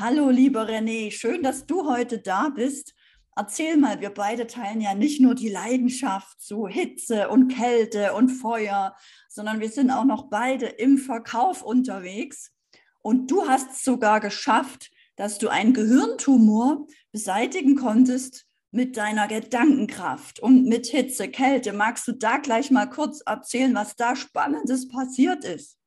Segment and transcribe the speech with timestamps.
[0.00, 2.94] Hallo, lieber René, schön, dass du heute da bist.
[3.36, 8.28] Erzähl mal, wir beide teilen ja nicht nur die Leidenschaft zu Hitze und Kälte und
[8.28, 8.96] Feuer,
[9.28, 12.50] sondern wir sind auch noch beide im Verkauf unterwegs.
[13.02, 20.40] Und du hast es sogar geschafft, dass du einen Gehirntumor beseitigen konntest mit deiner Gedankenkraft
[20.40, 21.72] und mit Hitze, Kälte.
[21.72, 25.78] Magst du da gleich mal kurz erzählen, was da Spannendes passiert ist?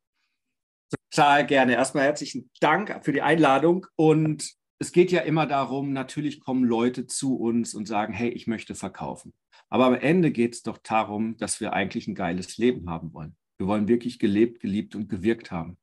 [1.10, 1.74] Total gerne.
[1.74, 3.88] Erstmal herzlichen Dank für die Einladung.
[3.96, 8.48] Und es geht ja immer darum, natürlich kommen Leute zu uns und sagen, hey, ich
[8.48, 9.34] möchte verkaufen.
[9.70, 13.36] Aber am Ende geht es doch darum, dass wir eigentlich ein geiles Leben haben wollen.
[13.58, 15.78] Wir wollen wirklich gelebt, geliebt und gewirkt haben.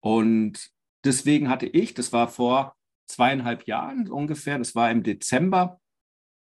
[0.00, 0.70] Und
[1.04, 2.76] deswegen hatte ich, das war vor
[3.06, 5.80] zweieinhalb Jahren ungefähr, das war im Dezember,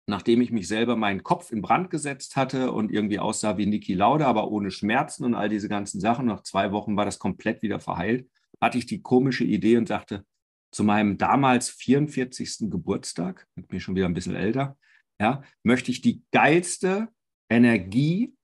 [0.07, 3.93] nachdem ich mich selber meinen Kopf in Brand gesetzt hatte und irgendwie aussah wie Niki
[3.93, 7.61] Lauda, aber ohne Schmerzen und all diese ganzen Sachen, nach zwei Wochen war das komplett
[7.61, 8.29] wieder verheilt,
[8.61, 10.25] hatte ich die komische Idee und sagte,
[10.71, 12.69] zu meinem damals 44.
[12.69, 14.77] Geburtstag, mit mir schon wieder ein bisschen älter,
[15.19, 17.07] ja, möchte ich die geilste
[17.49, 18.35] Energie,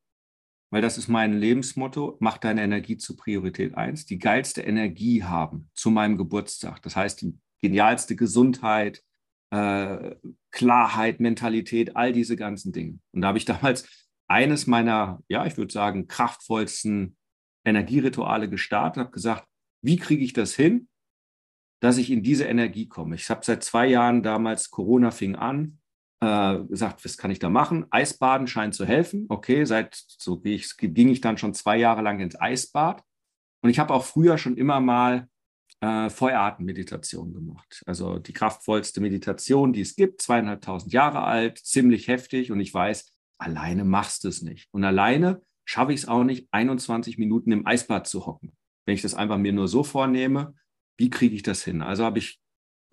[0.71, 5.69] weil das ist mein Lebensmotto, mach deine Energie zu Priorität 1, die geilste Energie haben
[5.73, 6.81] zu meinem Geburtstag.
[6.81, 9.03] Das heißt, die genialste Gesundheit,
[9.51, 10.15] äh,
[10.51, 12.99] Klarheit, Mentalität, all diese ganzen Dinge.
[13.11, 13.87] Und da habe ich damals
[14.27, 17.17] eines meiner, ja, ich würde sagen, kraftvollsten
[17.65, 19.45] Energierituale gestartet, habe gesagt,
[19.83, 20.87] wie kriege ich das hin,
[21.81, 23.15] dass ich in diese Energie komme?
[23.15, 25.79] Ich habe seit zwei Jahren damals, Corona fing an,
[26.21, 27.85] äh, gesagt, was kann ich da machen?
[27.89, 29.25] Eisbaden scheint zu helfen.
[29.27, 33.03] Okay, seit so ich, ging ich dann schon zwei Jahre lang ins Eisbad.
[33.63, 35.27] Und ich habe auch früher schon immer mal
[35.81, 37.83] äh, Feueratemeditation gemacht.
[37.85, 42.51] Also die kraftvollste Meditation, die es gibt, zweieinhalbtausend Jahre alt, ziemlich heftig.
[42.51, 44.69] Und ich weiß, alleine machst du es nicht.
[44.71, 48.53] Und alleine schaffe ich es auch nicht, 21 Minuten im Eisbad zu hocken.
[48.85, 50.55] Wenn ich das einfach mir nur so vornehme,
[50.97, 51.81] wie kriege ich das hin?
[51.81, 52.39] Also habe ich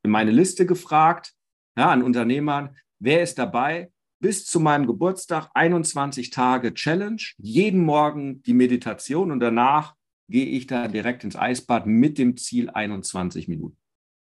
[0.03, 1.35] in meine Liste gefragt,
[1.77, 3.93] ja, an Unternehmern, wer ist dabei?
[4.21, 9.95] Bis zu meinem Geburtstag 21 Tage Challenge, jeden Morgen die Meditation und danach
[10.29, 13.77] gehe ich da direkt ins Eisbad mit dem Ziel 21 Minuten.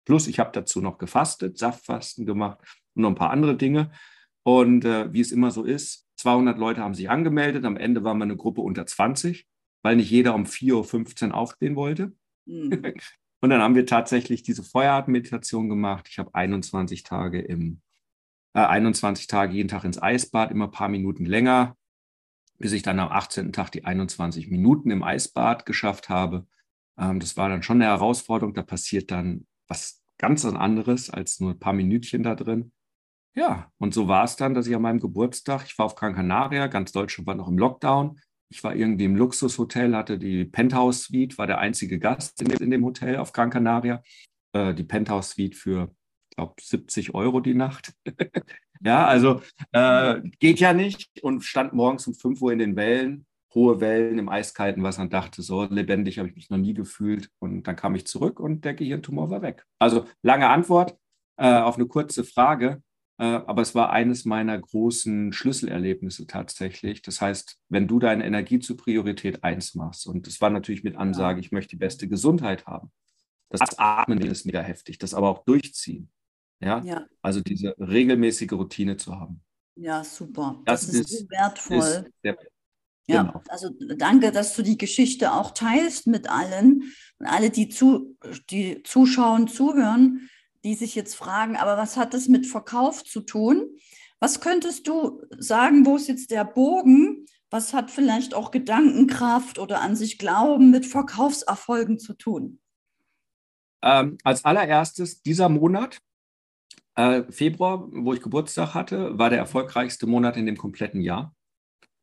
[0.04, 2.58] Plus, ich habe dazu noch gefastet, Saftfasten gemacht
[2.94, 3.90] und noch ein paar andere Dinge.
[4.42, 7.64] Und äh, wie es immer so ist, 200 Leute haben sich angemeldet.
[7.64, 9.46] Am Ende waren wir eine Gruppe unter 20,
[9.82, 12.12] weil nicht jeder um 4.15 Uhr aufstehen wollte.
[12.46, 12.82] Mhm.
[13.40, 16.08] Und dann haben wir tatsächlich diese Feueratemeditation gemacht.
[16.10, 17.82] Ich habe 21 Tage im,
[18.54, 21.76] äh, 21 Tage jeden Tag ins Eisbad, immer ein paar Minuten länger
[22.58, 23.52] bis ich dann am 18.
[23.52, 26.46] Tag die 21 Minuten im Eisbad geschafft habe.
[26.98, 28.54] Ähm, das war dann schon eine Herausforderung.
[28.54, 32.72] Da passiert dann was ganz anderes als nur ein paar Minütchen da drin.
[33.34, 36.14] Ja, und so war es dann, dass ich an meinem Geburtstag, ich war auf Gran
[36.14, 38.20] Canaria, ganz Deutschland war noch im Lockdown.
[38.50, 42.84] Ich war irgendwie im Luxushotel, hatte die Penthouse Suite, war der einzige Gast in, dem
[42.84, 44.02] Hotel auf Gran Canaria.
[44.52, 45.94] Äh, die Penthouse Suite für,
[46.30, 47.94] ich glaube, 70 Euro die Nacht.
[48.80, 49.40] Ja, also
[49.72, 54.18] äh, geht ja nicht und stand morgens um 5 Uhr in den Wellen, hohe Wellen
[54.18, 57.30] im eiskalten Wasser und dachte, so lebendig habe ich mich noch nie gefühlt.
[57.38, 59.64] Und dann kam ich zurück und der Gehirntumor war weg.
[59.78, 60.96] Also lange Antwort
[61.36, 62.82] äh, auf eine kurze Frage.
[63.18, 67.02] Äh, aber es war eines meiner großen Schlüsselerlebnisse tatsächlich.
[67.02, 70.96] Das heißt, wenn du deine Energie zur Priorität 1 machst, und das war natürlich mit
[70.96, 72.92] Ansage, ich möchte die beste Gesundheit haben.
[73.50, 76.10] Das Atmen ist mega heftig, das aber auch durchziehen.
[76.60, 76.82] Ja?
[76.84, 77.06] ja.
[77.22, 79.42] Also diese regelmäßige Routine zu haben.
[79.76, 80.60] Ja, super.
[80.64, 81.78] Das, das ist, so wertvoll.
[81.78, 82.36] Ist der,
[83.06, 83.42] ja, genau.
[83.48, 88.16] also danke, dass du die Geschichte auch teilst mit allen und alle, die, zu,
[88.50, 90.28] die zuschauen, zuhören,
[90.64, 93.78] die sich jetzt fragen, aber was hat das mit Verkauf zu tun?
[94.20, 97.26] Was könntest du sagen, wo ist jetzt der Bogen?
[97.50, 102.60] Was hat vielleicht auch Gedankenkraft oder an sich Glauben mit Verkaufserfolgen zu tun?
[103.80, 105.98] Ähm, als allererstes, dieser Monat
[106.98, 111.32] äh, Februar, wo ich Geburtstag hatte, war der erfolgreichste Monat in dem kompletten Jahr,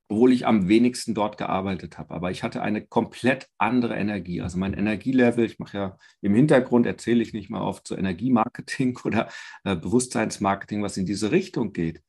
[0.07, 2.13] obwohl ich am wenigsten dort gearbeitet habe.
[2.13, 4.41] Aber ich hatte eine komplett andere Energie.
[4.41, 8.97] Also mein Energielevel, ich mache ja im Hintergrund, erzähle ich nicht mal oft so Energiemarketing
[9.03, 9.27] oder
[9.65, 12.01] äh, Bewusstseinsmarketing, was in diese Richtung geht.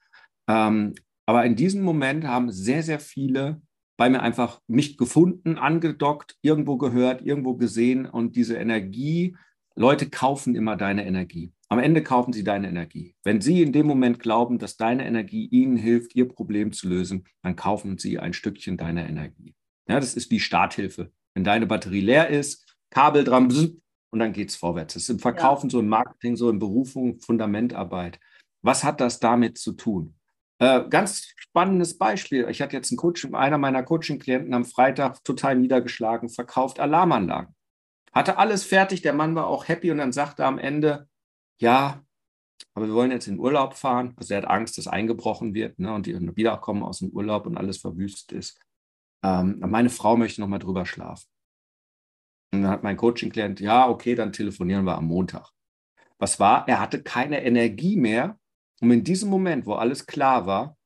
[0.49, 0.95] Ähm,
[1.27, 3.61] aber in diesem Moment haben sehr, sehr viele
[3.97, 9.37] bei mir einfach mich gefunden, angedockt, irgendwo gehört, irgendwo gesehen und diese Energie,
[9.79, 11.53] Leute kaufen immer deine Energie.
[11.69, 13.15] Am Ende kaufen sie deine Energie.
[13.25, 17.25] Wenn sie in dem Moment glauben, dass deine Energie ihnen hilft, ihr Problem zu lösen,
[17.43, 19.55] dann kaufen sie ein Stückchen deiner Energie.
[19.87, 21.13] Ja, das ist wie Starthilfe.
[21.35, 23.53] Wenn deine Batterie leer ist, Kabel dran
[24.11, 24.95] und dann geht es vorwärts.
[24.95, 25.73] Das ist im Verkaufen ja.
[25.73, 28.19] so, im Marketing so, in Berufung, Fundamentarbeit.
[28.63, 30.15] Was hat das damit zu tun?
[30.59, 32.49] Äh, ganz spannendes Beispiel.
[32.49, 37.56] Ich hatte jetzt einen Coach, einer meiner Coaching-Klienten am Freitag total niedergeschlagen, verkauft Alarmanlagen.
[38.13, 41.09] Hatte alles fertig, der Mann war auch happy und dann sagte er am Ende,
[41.61, 42.03] ja,
[42.75, 44.15] aber wir wollen jetzt in Urlaub fahren.
[44.17, 47.57] Also er hat Angst, dass eingebrochen wird ne, und die wiederkommen aus dem Urlaub und
[47.57, 48.61] alles verwüstet ist.
[49.23, 51.27] Ähm, meine Frau möchte noch mal drüber schlafen.
[52.53, 55.51] Und dann hat mein Coaching-Klient, ja, okay, dann telefonieren wir am Montag.
[56.19, 56.67] Was war?
[56.69, 58.39] Er hatte keine Energie mehr,
[58.81, 60.77] um in diesem Moment, wo alles klar war,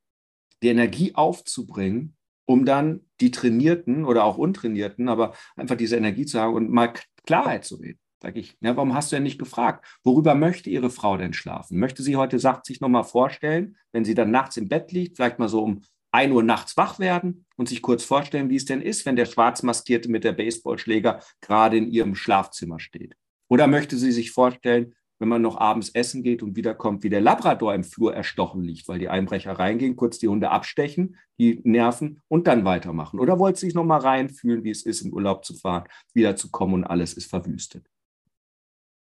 [0.63, 6.41] die Energie aufzubringen, um dann die Trainierten oder auch Untrainierten, aber einfach diese Energie zu
[6.41, 6.93] haben und mal
[7.27, 7.99] Klarheit zu reden.
[8.23, 9.87] Sag ich, ja, warum hast du denn nicht gefragt?
[10.05, 11.79] Worüber möchte Ihre Frau denn schlafen?
[11.79, 15.39] Möchte sie heute, sagt sich nochmal vorstellen, wenn sie dann nachts im Bett liegt, vielleicht
[15.39, 15.83] mal so um
[16.13, 19.27] 1 Uhr nachts wach werden und sich kurz vorstellen, wie es denn ist, wenn der
[19.27, 23.15] Schwarzmaskierte mit der Baseballschläger gerade in ihrem Schlafzimmer steht?
[23.49, 27.21] Oder möchte sie sich vorstellen, wenn man noch abends essen geht und wiederkommt, wie der
[27.21, 32.23] Labrador im Flur erstochen liegt, weil die Einbrecher reingehen, kurz die Hunde abstechen, die nerven
[32.27, 33.21] und dann weitermachen?
[33.21, 35.85] Oder wollte sie sich nochmal reinfühlen, wie es ist, im Urlaub zu fahren,
[36.15, 37.87] wiederzukommen und alles ist verwüstet?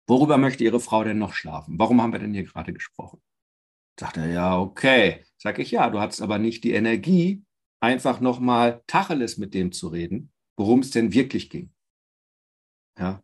[0.08, 1.78] Worüber möchte Ihre Frau denn noch schlafen?
[1.78, 3.22] Warum haben wir denn hier gerade gesprochen?
[4.00, 5.24] Sagt er, ja, okay.
[5.38, 7.44] Sag ich, ja, du hattest aber nicht die Energie,
[7.80, 11.72] einfach nochmal Tacheles mit dem zu reden, worum es denn wirklich ging.
[12.98, 13.22] Ja,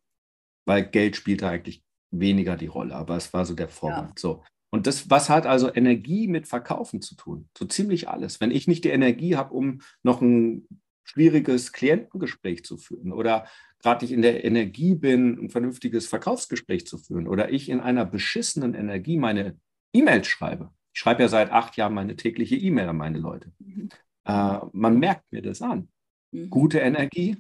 [0.66, 1.84] weil Geld spielte eigentlich
[2.14, 4.10] weniger die Rolle, aber es war so der Vorwand.
[4.10, 4.16] Ja.
[4.16, 4.44] So.
[4.70, 7.50] Und das, was hat also Energie mit Verkaufen zu tun?
[7.58, 8.42] So ziemlich alles.
[8.42, 10.68] Wenn ich nicht die Energie habe, um noch ein
[11.04, 13.46] schwieriges Klientengespräch zu führen oder
[13.80, 18.06] gerade nicht in der Energie bin, ein vernünftiges Verkaufsgespräch zu führen oder ich in einer
[18.06, 19.60] beschissenen Energie meine
[19.94, 20.72] E-Mails schreibe.
[20.94, 23.52] Ich schreibe ja seit acht Jahren meine tägliche E-Mail an meine Leute.
[23.60, 23.90] Mhm.
[24.26, 25.90] Äh, man merkt mir das an.
[26.32, 26.50] Mhm.
[26.50, 27.38] Gute Energie,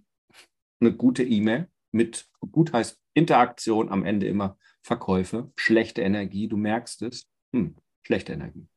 [0.79, 7.01] eine gute E-Mail mit, gut heißt Interaktion, am Ende immer Verkäufe, schlechte Energie, du merkst
[7.03, 8.67] es, hm, schlechte Energie.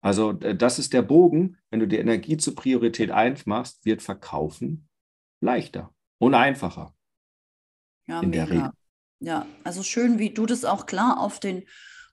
[0.00, 4.88] Also das ist der Bogen, wenn du die Energie zur Priorität 1 machst, wird Verkaufen
[5.40, 6.94] leichter und einfacher.
[8.06, 8.46] Ja, in mega.
[8.46, 8.70] der Regel.
[9.20, 11.64] Ja, also schön, wie du das auch klar auf den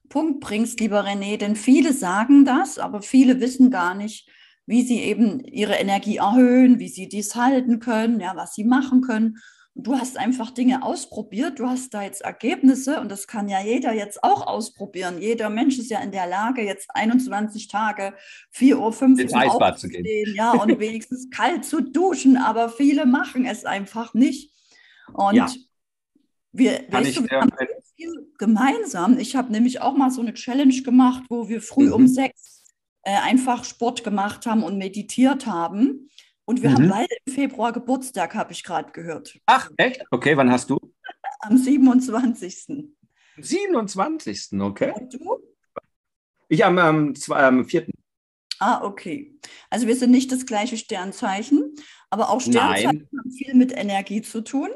[0.08, 4.28] Punkt bringst, lieber René, denn viele sagen das, aber viele wissen gar nicht,
[4.66, 9.00] wie sie eben ihre Energie erhöhen, wie sie dies halten können, ja, was sie machen
[9.00, 9.38] können.
[9.78, 13.92] Du hast einfach Dinge ausprobiert, du hast da jetzt Ergebnisse und das kann ja jeder
[13.92, 15.20] jetzt auch ausprobieren.
[15.20, 18.14] Jeder Mensch ist ja in der Lage, jetzt 21 Tage,
[18.52, 20.34] 4 Uhr, 5 Uhr Eisbad zu gehen.
[20.34, 24.50] Ja, und wenigstens kalt zu duschen, aber viele machen es einfach nicht.
[25.12, 25.46] Und ja.
[26.52, 27.52] wir, weißt du, wir haben
[27.96, 29.18] viel gemeinsam.
[29.18, 31.92] Ich habe nämlich auch mal so eine Challenge gemacht, wo wir früh mhm.
[31.92, 32.64] um sechs
[33.02, 36.08] äh, einfach Sport gemacht haben und meditiert haben.
[36.46, 36.74] Und wir mhm.
[36.74, 39.38] haben beide im Februar Geburtstag, habe ich gerade gehört.
[39.46, 40.02] Ach, echt?
[40.10, 40.78] Okay, wann hast du?
[41.40, 42.88] Am 27.
[43.36, 44.60] 27.
[44.60, 44.92] Okay.
[44.94, 45.38] Und du?
[46.48, 47.86] Ich am, am, am 4.
[48.60, 49.36] Ah, okay.
[49.68, 51.74] Also wir sind nicht das gleiche Sternzeichen,
[52.08, 53.18] aber auch Sternzeichen Nein.
[53.18, 54.70] haben viel mit Energie zu tun.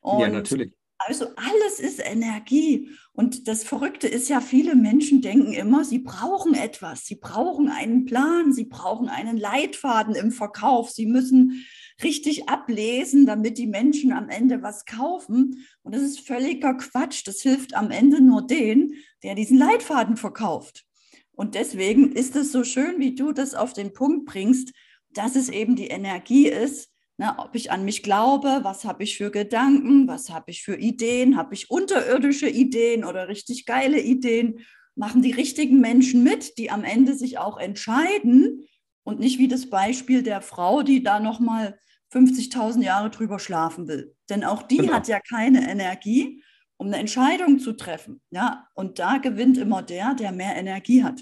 [0.00, 0.72] Und ja, natürlich.
[0.98, 2.90] Also alles ist Energie.
[3.12, 8.04] Und das Verrückte ist ja, viele Menschen denken immer, sie brauchen etwas, sie brauchen einen
[8.04, 11.64] Plan, sie brauchen einen Leitfaden im Verkauf, sie müssen
[12.02, 15.66] richtig ablesen, damit die Menschen am Ende was kaufen.
[15.82, 17.26] Und das ist völliger Quatsch.
[17.26, 20.84] Das hilft am Ende nur den, der diesen Leitfaden verkauft.
[21.32, 24.72] Und deswegen ist es so schön, wie du das auf den Punkt bringst,
[25.10, 26.90] dass es eben die Energie ist,
[27.20, 30.76] Ne, ob ich an mich glaube, was habe ich für Gedanken, was habe ich für
[30.76, 34.60] Ideen, habe ich unterirdische Ideen oder richtig geile Ideen,
[34.94, 38.68] machen die richtigen Menschen mit, die am Ende sich auch entscheiden
[39.02, 41.76] und nicht wie das Beispiel der Frau, die da nochmal
[42.12, 44.14] 50.000 Jahre drüber schlafen will.
[44.30, 44.92] Denn auch die genau.
[44.92, 46.44] hat ja keine Energie,
[46.76, 48.20] um eine Entscheidung zu treffen.
[48.30, 51.20] Ja, und da gewinnt immer der, der mehr Energie hat.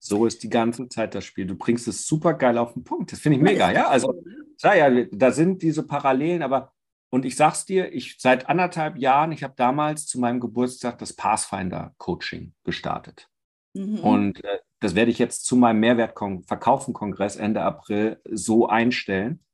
[0.00, 1.46] So ist die ganze Zeit das Spiel.
[1.46, 3.12] Du bringst es super geil auf den Punkt.
[3.12, 3.86] Das finde ich mega, ja.
[3.86, 4.20] Also,
[4.60, 6.72] ja, ja, da sind diese Parallelen, aber
[7.10, 11.12] und ich sag's dir, ich seit anderthalb Jahren, ich habe damals zu meinem Geburtstag das
[11.12, 13.28] Pathfinder-Coaching gestartet.
[13.74, 13.98] Mhm.
[14.00, 19.44] Und äh, das werde ich jetzt zu meinem Mehrwertverkaufen-Kongress Ende April so einstellen,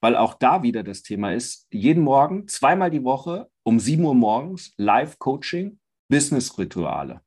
[0.00, 4.14] weil auch da wieder das Thema ist, jeden Morgen, zweimal die Woche um 7 Uhr
[4.14, 7.22] morgens Live-Coaching, Business-Rituale.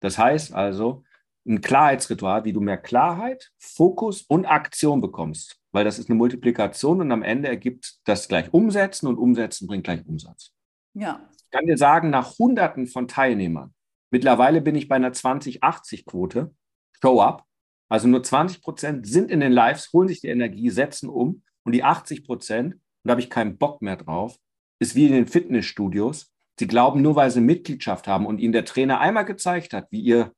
[0.00, 1.02] Das heißt also,
[1.46, 7.00] ein Klarheitsritual, wie du mehr Klarheit, Fokus und Aktion bekommst, weil das ist eine Multiplikation
[7.00, 10.52] und am Ende ergibt das gleich Umsetzen und Umsetzen bringt gleich Umsatz.
[10.94, 11.28] Ja.
[11.36, 13.74] Ich kann dir sagen, nach Hunderten von Teilnehmern,
[14.10, 16.54] mittlerweile bin ich bei einer 20-80-Quote,
[17.02, 17.44] Show-up,
[17.88, 21.72] also nur 20 Prozent sind in den Lives, holen sich die Energie, setzen um und
[21.72, 24.38] die 80 Prozent, und da habe ich keinen Bock mehr drauf,
[24.78, 26.32] ist wie in den Fitnessstudios.
[26.58, 30.00] Sie glauben, nur weil sie Mitgliedschaft haben und ihnen der Trainer einmal gezeigt hat, wie
[30.00, 30.32] ihr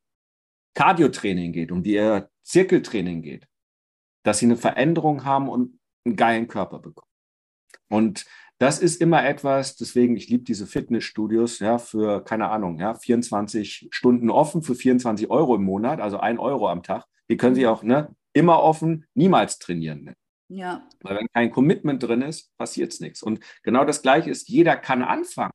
[0.76, 3.48] Cardio-Training geht und wie ihr Zirkeltraining geht,
[4.22, 7.10] dass sie eine Veränderung haben und einen geilen Körper bekommen.
[7.88, 8.26] Und
[8.58, 13.88] das ist immer etwas, deswegen, ich liebe diese Fitnessstudios, ja, für, keine Ahnung, ja, 24
[13.90, 17.04] Stunden offen für 24 Euro im Monat, also ein Euro am Tag.
[17.28, 20.04] Die können Sie auch, ne, immer offen, niemals trainieren.
[20.04, 20.14] Ne?
[20.48, 20.86] Ja.
[21.00, 23.22] Weil wenn kein Commitment drin ist, passiert es nichts.
[23.22, 25.52] Und genau das Gleiche ist, jeder kann anfangen.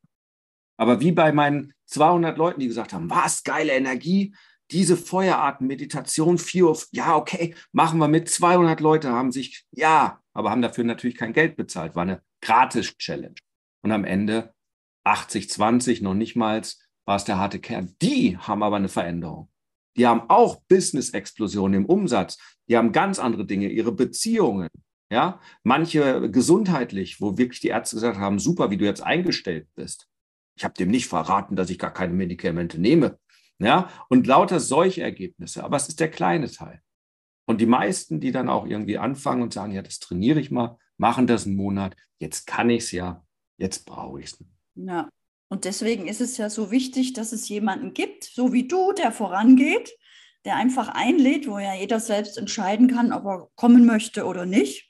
[0.78, 4.34] Aber wie bei meinen 200 Leuten, die gesagt haben, was, geile Energie,
[4.72, 8.30] diese Feuerarten, Meditation, vier Uhr, ja, okay, machen wir mit.
[8.30, 11.96] 200 Leute haben sich, ja, aber haben dafür natürlich kein Geld bezahlt.
[11.96, 13.36] War eine Gratis-Challenge.
[13.84, 14.54] Und am Ende
[15.04, 16.62] 80, 20, noch nicht mal,
[17.06, 17.96] war es der harte Kern.
[18.02, 19.50] Die haben aber eine Veränderung.
[19.98, 22.38] Die haben auch Business-Explosionen im Umsatz.
[22.70, 24.70] Die haben ganz andere Dinge, ihre Beziehungen.
[25.12, 30.08] Ja, manche gesundheitlich, wo wirklich die Ärzte gesagt haben, super, wie du jetzt eingestellt bist.
[30.58, 33.20] Ich habe dem nicht verraten, dass ich gar keine Medikamente nehme.
[33.62, 35.64] Ja, und lauter solche Ergebnisse.
[35.64, 36.82] Aber es ist der kleine Teil.
[37.46, 40.78] Und die meisten, die dann auch irgendwie anfangen und sagen, ja, das trainiere ich mal,
[40.98, 43.24] machen das einen Monat, jetzt kann ich es ja,
[43.58, 44.44] jetzt brauche ich es.
[44.76, 45.10] Ja,
[45.50, 49.12] und deswegen ist es ja so wichtig, dass es jemanden gibt, so wie du, der
[49.12, 49.92] vorangeht,
[50.46, 54.90] der einfach einlädt, wo ja jeder selbst entscheiden kann, ob er kommen möchte oder nicht.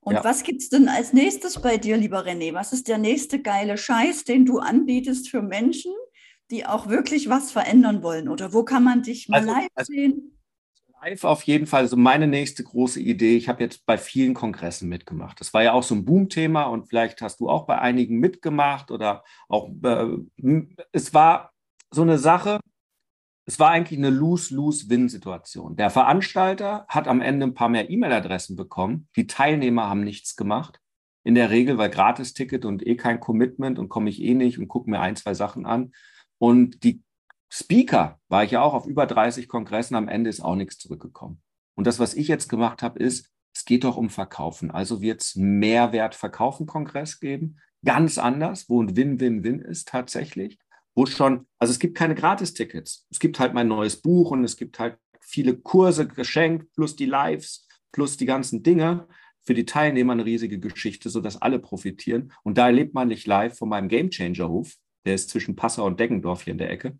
[0.00, 0.24] Und ja.
[0.24, 2.54] was gibt es denn als nächstes bei dir, lieber René?
[2.54, 5.92] Was ist der nächste geile Scheiß, den du anbietest für Menschen,
[6.50, 8.28] die auch wirklich was verändern wollen?
[8.28, 10.38] Oder wo kann man dich mal also, live also, sehen?
[11.02, 11.82] Live auf jeden Fall.
[11.82, 13.36] Also meine nächste große Idee.
[13.36, 15.40] Ich habe jetzt bei vielen Kongressen mitgemacht.
[15.40, 18.90] Das war ja auch so ein Boomthema und vielleicht hast du auch bei einigen mitgemacht
[18.90, 19.70] oder auch.
[19.82, 20.06] Äh,
[20.92, 21.52] es war
[21.90, 22.60] so eine Sache.
[23.46, 25.76] Es war eigentlich eine Lose-Lose-Win-Situation.
[25.76, 29.08] Der Veranstalter hat am Ende ein paar mehr E-Mail-Adressen bekommen.
[29.16, 30.80] Die Teilnehmer haben nichts gemacht.
[31.24, 34.68] In der Regel, weil Gratis-Ticket und eh kein Commitment und komme ich eh nicht und
[34.68, 35.92] gucke mir ein, zwei Sachen an.
[36.38, 37.02] Und die
[37.50, 41.42] Speaker war ich ja auch auf über 30 Kongressen, am Ende ist auch nichts zurückgekommen.
[41.74, 44.70] Und das, was ich jetzt gemacht habe, ist, es geht doch um Verkaufen.
[44.70, 50.58] Also wird es Mehrwert Verkaufen Kongress geben, ganz anders, wo ein Win-Win-Win ist tatsächlich,
[50.94, 53.06] wo schon, also es gibt keine Gratistickets.
[53.10, 57.06] Es gibt halt mein neues Buch und es gibt halt viele Kurse geschenkt, plus die
[57.06, 59.06] Lives, plus die ganzen Dinge.
[59.42, 62.32] Für die Teilnehmer eine riesige Geschichte, sodass alle profitieren.
[62.42, 64.74] Und da erlebt man nicht live von meinem Gamechanger-Hof,
[65.08, 66.98] der ist zwischen Passau und Deggendorf hier in der Ecke.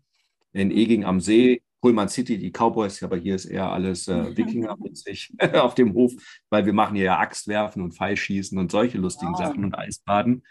[0.51, 5.35] In Eging am See, Pullman City, die Cowboys, aber hier ist eher alles äh, Wikinger-mäßig
[5.53, 6.11] auf dem Hof,
[6.49, 9.37] weil wir machen hier ja Axtwerfen und Pfeilschießen und solche lustigen wow.
[9.37, 10.43] Sachen und Eisbaden.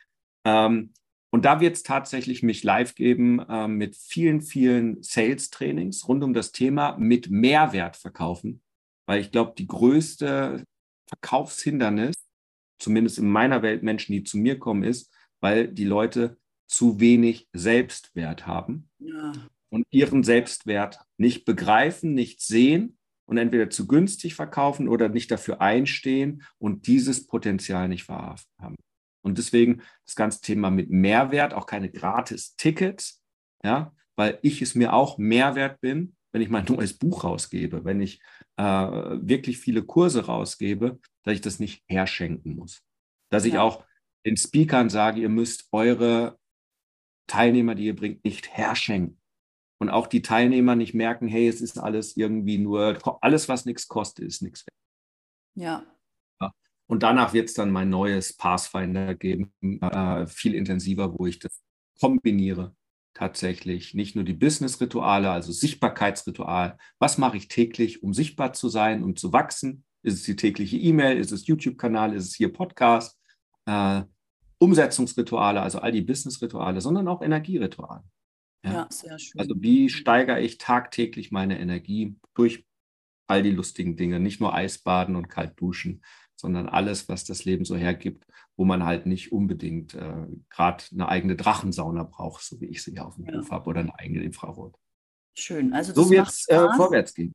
[0.44, 0.92] Ähm,
[1.30, 6.32] und da wird es tatsächlich mich live geben äh, mit vielen, vielen Sales-Trainings rund um
[6.32, 8.62] das Thema mit Mehrwert verkaufen,
[9.06, 10.64] weil ich glaube, die größte
[11.08, 12.14] Verkaufshindernis,
[12.78, 16.38] zumindest in meiner Welt Menschen, die zu mir kommen, ist, weil die Leute
[16.68, 19.32] zu wenig Selbstwert haben ja.
[19.70, 25.60] und ihren Selbstwert nicht begreifen, nicht sehen und entweder zu günstig verkaufen oder nicht dafür
[25.60, 28.76] einstehen und dieses Potenzial nicht verhaften haben.
[29.24, 33.22] Und deswegen das ganze Thema mit Mehrwert, auch keine Gratis-Tickets,
[33.64, 38.00] ja, weil ich es mir auch Mehrwert bin, wenn ich mein neues Buch rausgebe, wenn
[38.00, 38.20] ich
[38.56, 42.82] äh, wirklich viele Kurse rausgebe, dass ich das nicht herschenken muss.
[43.30, 43.50] Dass ja.
[43.50, 43.84] ich auch
[44.26, 46.37] den Speakern sage, ihr müsst eure
[47.28, 49.20] Teilnehmer, die ihr bringt, nicht herschenken.
[49.80, 53.86] Und auch die Teilnehmer nicht merken, hey, es ist alles irgendwie nur, alles, was nichts
[53.86, 54.74] kostet, ist nichts wert.
[55.54, 55.86] Ja.
[56.40, 56.52] ja.
[56.88, 61.62] Und danach wird es dann mein neues Pathfinder geben, äh, viel intensiver, wo ich das
[62.00, 62.74] kombiniere
[63.14, 63.94] tatsächlich.
[63.94, 66.76] Nicht nur die Business-Rituale, also Sichtbarkeitsritual.
[66.98, 69.84] Was mache ich täglich, um sichtbar zu sein, um zu wachsen?
[70.02, 71.18] Ist es die tägliche E-Mail?
[71.18, 72.14] Ist es YouTube-Kanal?
[72.14, 73.18] Ist es hier Podcast?
[73.66, 74.02] Äh,
[74.58, 78.04] Umsetzungsrituale, also all die Business-Rituale, sondern auch Energierituale.
[78.64, 78.72] Ja.
[78.72, 79.40] ja, sehr schön.
[79.40, 82.66] Also wie steigere ich tagtäglich meine Energie durch
[83.28, 86.02] all die lustigen Dinge, nicht nur Eisbaden und kalt duschen,
[86.34, 88.24] sondern alles, was das Leben so hergibt,
[88.56, 92.92] wo man halt nicht unbedingt äh, gerade eine eigene Drachensauna braucht, so wie ich sie
[92.92, 93.38] hier auf dem ja.
[93.38, 94.76] Hof habe, oder eine eigene Infrarot.
[95.36, 95.72] Schön.
[95.72, 97.32] Also so wird es äh, vorwärts gehen.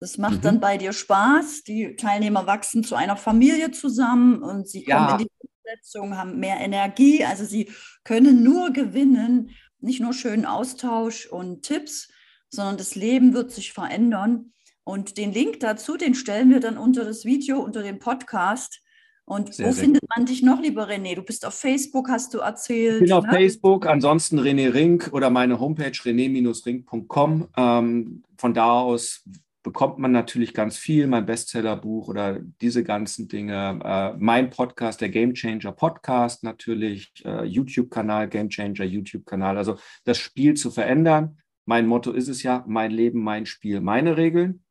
[0.00, 0.42] Das macht mhm.
[0.42, 1.62] dann bei dir Spaß.
[1.62, 5.12] Die Teilnehmer wachsen zu einer Familie zusammen und sie kommen ja.
[5.12, 7.24] in die Umsetzung, haben mehr Energie.
[7.24, 7.70] Also sie
[8.04, 12.08] können nur gewinnen, nicht nur schönen Austausch und Tipps,
[12.50, 14.52] sondern das Leben wird sich verändern.
[14.84, 18.80] Und den Link dazu, den stellen wir dann unter das Video, unter dem Podcast.
[19.26, 20.10] Und sehr, wo sehr findet gut.
[20.14, 21.14] man dich noch, lieber René?
[21.14, 23.00] Du bist auf Facebook, hast du erzählt.
[23.00, 23.32] Ich bin auf ne?
[23.32, 27.48] Facebook, ansonsten René Rink oder meine Homepage rené-rink.com.
[27.56, 29.24] Ähm, von da aus
[29.64, 33.80] bekommt man natürlich ganz viel, mein Bestsellerbuch oder diese ganzen Dinge.
[33.82, 39.56] Äh, mein Podcast, der Game Changer Podcast natürlich, äh, YouTube-Kanal, Game Changer YouTube-Kanal.
[39.56, 41.38] Also das Spiel zu verändern.
[41.64, 44.62] Mein Motto ist es ja, mein Leben, mein Spiel, meine Regeln.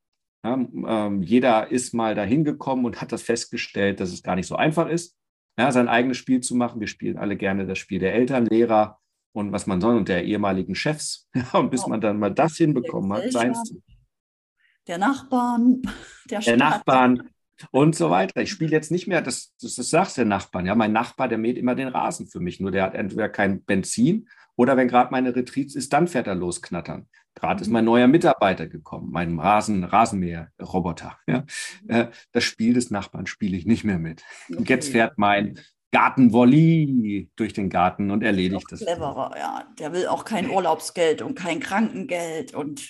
[0.45, 4.47] Ja, ähm, jeder ist mal dahin gekommen und hat das festgestellt, dass es gar nicht
[4.47, 5.17] so einfach ist.
[5.57, 6.79] ja, sein eigenes Spiel zu machen.
[6.79, 8.99] Wir spielen alle gerne das Spiel der Eltern, Lehrer
[9.33, 11.29] und was man soll und der ehemaligen Chefs.
[11.35, 13.81] Ja, und bis man dann mal das hinbekommen hat, seins zu.
[14.87, 15.81] Der Nachbarn,
[16.29, 17.29] der, der Nachbarn
[17.71, 18.41] und so weiter.
[18.41, 20.65] Ich spiele jetzt nicht mehr, das, das, das sagst der Nachbarn.
[20.65, 22.59] Ja, mein Nachbar, der mäht immer den Rasen für mich.
[22.59, 26.35] Nur der hat entweder kein Benzin oder wenn gerade meine Retreats ist, dann fährt er
[26.35, 27.07] losknattern.
[27.35, 31.17] Gerade ist mein neuer Mitarbeiter gekommen, mein Rasen, Rasenmäher-Roboter.
[31.25, 31.45] Ja.
[31.87, 34.23] Äh, das Spiel des Nachbarn spiele ich nicht mehr mit.
[34.49, 35.59] Und jetzt fährt mein
[35.91, 38.81] Gartenvolley durch den Garten und erledigt das.
[38.81, 39.63] Cleverer, ja.
[39.79, 42.87] Der will auch kein Urlaubsgeld und kein Krankengeld und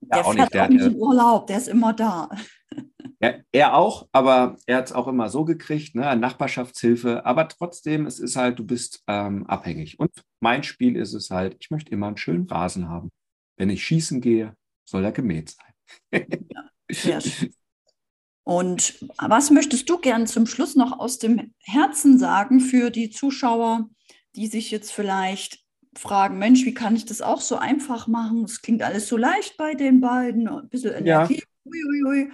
[0.00, 2.28] der ja, auch fährt nicht, der, auch nicht in Urlaub, der ist immer da.
[3.20, 7.26] Ja, er auch, aber er hat es auch immer so gekriegt, ne, Nachbarschaftshilfe.
[7.26, 9.98] Aber trotzdem, es ist halt, du bist ähm, abhängig.
[9.98, 13.10] Und mein Spiel ist es halt, ich möchte immer einen schönen Rasen haben.
[13.56, 14.54] Wenn ich schießen gehe,
[14.88, 16.26] soll er gemäht sein.
[16.52, 17.52] ja, sehr schön.
[18.44, 23.90] Und was möchtest du gern zum Schluss noch aus dem Herzen sagen für die Zuschauer,
[24.36, 25.58] die sich jetzt vielleicht
[25.96, 28.44] fragen, Mensch, wie kann ich das auch so einfach machen?
[28.44, 31.36] Es klingt alles so leicht bei den beiden, ein bisschen Energie.
[31.36, 31.44] Ja.
[31.64, 32.30] Uiuiui.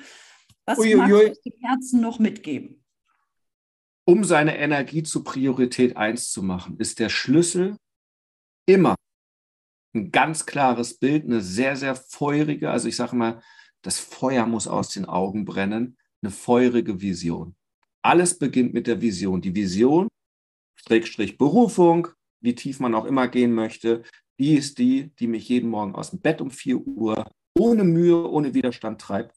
[0.66, 0.96] Was Uiuiui.
[0.96, 2.84] magst du dem Herzen noch mitgeben?
[4.06, 7.76] Um seine Energie zur Priorität 1 zu machen, ist der Schlüssel
[8.66, 8.94] immer
[9.94, 13.40] ein ganz klares Bild, eine sehr, sehr feurige, also ich sage mal,
[13.82, 17.54] das Feuer muss aus den Augen brennen, eine feurige Vision.
[18.02, 19.40] Alles beginnt mit der Vision.
[19.40, 20.08] Die Vision,
[20.75, 22.08] Strich, Berufung,
[22.44, 24.02] wie tief man auch immer gehen möchte,
[24.38, 28.28] die ist die, die mich jeden Morgen aus dem Bett um 4 Uhr ohne Mühe,
[28.28, 29.34] ohne Widerstand treibt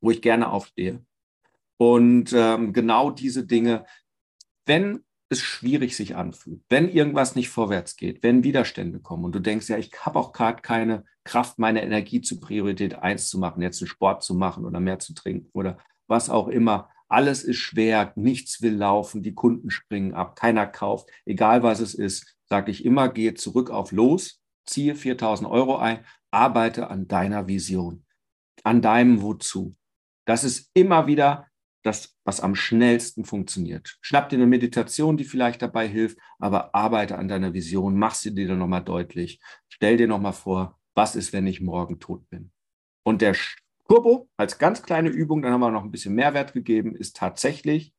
[0.00, 1.04] wo ich gerne aufstehe.
[1.76, 3.86] Und ähm, genau diese Dinge,
[4.66, 9.40] wenn es schwierig sich anfühlt, wenn irgendwas nicht vorwärts geht, wenn Widerstände kommen und du
[9.40, 13.62] denkst, ja, ich habe auch gerade keine Kraft, meine Energie zu Priorität 1 zu machen,
[13.62, 16.90] jetzt einen Sport zu machen oder mehr zu trinken oder was auch immer.
[17.08, 21.94] Alles ist schwer, nichts will laufen, die Kunden springen ab, keiner kauft, egal was es
[21.94, 27.48] ist, sage ich immer, gehe zurück auf los, ziehe 4000 Euro ein, arbeite an deiner
[27.48, 28.04] Vision,
[28.64, 29.74] an deinem Wozu.
[30.26, 31.46] Das ist immer wieder
[31.82, 33.96] das, was am schnellsten funktioniert.
[34.02, 38.34] Schnapp dir eine Meditation, die vielleicht dabei hilft, aber arbeite an deiner Vision, mach sie
[38.34, 39.40] dir nochmal deutlich.
[39.68, 42.50] Stell dir nochmal vor, was ist, wenn ich morgen tot bin?
[43.04, 43.34] Und der
[43.88, 47.94] Turbo als ganz kleine Übung, dann haben wir noch ein bisschen Mehrwert gegeben, ist tatsächlich,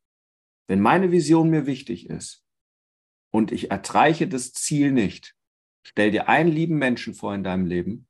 [0.68, 2.44] wenn meine Vision mir wichtig ist
[3.32, 5.34] und ich erreiche das Ziel nicht,
[5.82, 8.06] stell dir einen lieben Menschen vor in deinem Leben,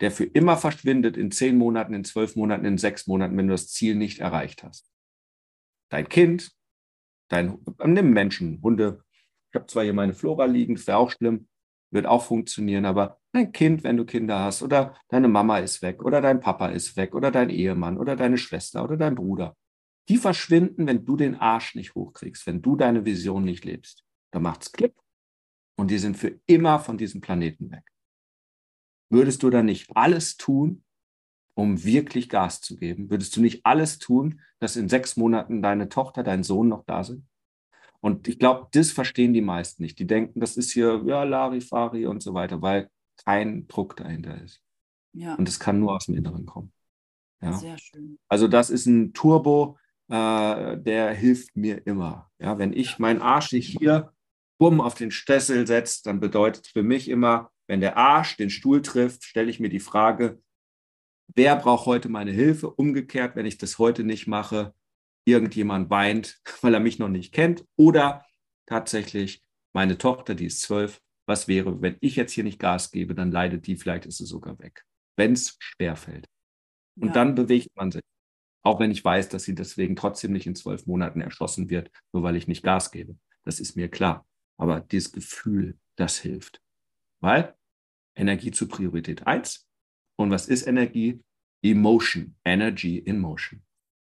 [0.00, 3.54] der für immer verschwindet in zehn Monaten, in zwölf Monaten, in sechs Monaten, wenn du
[3.54, 4.92] das Ziel nicht erreicht hast.
[5.90, 6.52] Dein Kind,
[7.28, 9.02] dein, nimm Menschen, Hunde.
[9.50, 11.48] Ich habe zwar hier meine Flora liegen, das wäre auch schlimm,
[11.90, 16.02] wird auch funktionieren, aber dein Kind, wenn du Kinder hast, oder deine Mama ist weg,
[16.04, 19.56] oder dein Papa ist weg, oder dein Ehemann, oder deine Schwester, oder dein Bruder,
[20.08, 24.04] die verschwinden, wenn du den Arsch nicht hochkriegst, wenn du deine Vision nicht lebst.
[24.32, 24.94] Da macht's Klipp
[25.76, 27.84] und die sind für immer von diesem Planeten weg
[29.10, 30.84] würdest du dann nicht alles tun,
[31.54, 33.10] um wirklich Gas zu geben?
[33.10, 37.04] Würdest du nicht alles tun, dass in sechs Monaten deine Tochter, dein Sohn noch da
[37.04, 37.26] sind?
[38.06, 39.98] Und ich glaube, das verstehen die meisten nicht.
[39.98, 42.88] Die denken, das ist hier, ja, Larifari und so weiter, weil
[43.24, 44.62] kein Druck dahinter ist.
[45.12, 45.34] Ja.
[45.34, 46.72] Und es kann nur aus dem Inneren kommen.
[47.42, 47.54] Ja.
[47.54, 48.16] Sehr schön.
[48.28, 52.30] Also das ist ein Turbo, äh, der hilft mir immer.
[52.38, 54.12] Ja, wenn ich meinen Arsch nicht hier
[54.56, 58.82] bumm auf den Stessel setze, dann bedeutet für mich immer, wenn der Arsch den Stuhl
[58.82, 60.40] trifft, stelle ich mir die Frage,
[61.34, 62.70] wer braucht heute meine Hilfe?
[62.70, 64.74] Umgekehrt, wenn ich das heute nicht mache,
[65.26, 67.64] irgendjemand weint, weil er mich noch nicht kennt.
[67.76, 68.24] Oder
[68.66, 69.42] tatsächlich
[69.74, 73.32] meine Tochter, die ist zwölf, was wäre, wenn ich jetzt hier nicht Gas gebe, dann
[73.32, 74.84] leidet die, vielleicht ist sie sogar weg,
[75.16, 76.26] wenn es schwerfällt.
[76.98, 77.14] Und ja.
[77.14, 78.02] dann bewegt man sich.
[78.62, 82.22] Auch wenn ich weiß, dass sie deswegen trotzdem nicht in zwölf Monaten erschossen wird, nur
[82.22, 83.16] weil ich nicht Gas gebe.
[83.44, 84.26] Das ist mir klar.
[84.56, 86.60] Aber dieses Gefühl, das hilft.
[87.20, 87.54] Weil
[88.16, 89.68] Energie zu Priorität 1.
[90.16, 91.22] Und was ist Energie?
[91.62, 93.62] Emotion, Energy in Motion.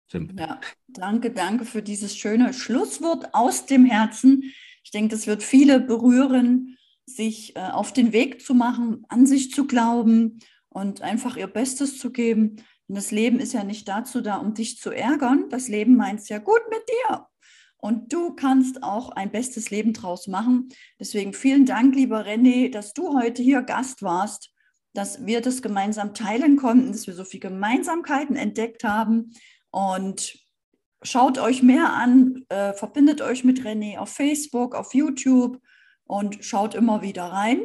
[0.09, 0.39] Simpel.
[0.39, 4.53] Ja, danke, danke für dieses schöne Schlusswort aus dem Herzen.
[4.85, 9.51] Ich denke, das wird viele berühren, sich äh, auf den Weg zu machen, an sich
[9.51, 10.39] zu glauben
[10.69, 12.57] und einfach ihr Bestes zu geben.
[12.89, 15.49] Und das Leben ist ja nicht dazu da, um dich zu ärgern.
[15.51, 17.27] Das Leben meint es ja gut mit dir.
[17.79, 20.69] Und du kannst auch ein bestes Leben draus machen.
[20.99, 24.53] Deswegen vielen Dank, lieber René, dass du heute hier Gast warst,
[24.95, 29.33] dass wir das gemeinsam teilen konnten, dass wir so viele Gemeinsamkeiten entdeckt haben.
[29.71, 30.39] Und
[31.03, 35.61] schaut euch mehr an, äh, verbindet euch mit René auf Facebook, auf YouTube
[36.05, 37.61] und schaut immer wieder rein.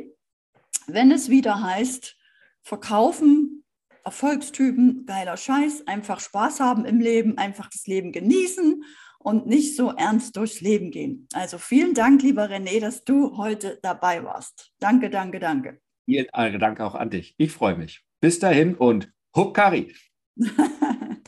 [0.88, 2.18] Wenn es wieder heißt,
[2.64, 3.64] verkaufen,
[4.04, 8.84] Erfolgstypen, geiler Scheiß, einfach Spaß haben im Leben, einfach das Leben genießen
[9.20, 11.28] und nicht so ernst durchs Leben gehen.
[11.34, 14.72] Also vielen Dank, lieber René, dass du heute dabei warst.
[14.80, 15.80] Danke, danke, danke.
[16.06, 16.28] Vielen
[16.60, 17.36] Dank auch an dich.
[17.38, 18.04] Ich freue mich.
[18.20, 19.94] Bis dahin und Huckari.